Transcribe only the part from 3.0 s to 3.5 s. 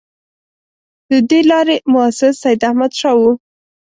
وو.